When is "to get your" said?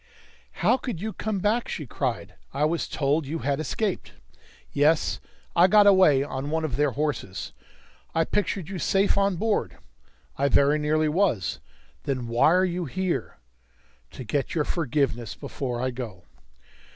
14.13-14.63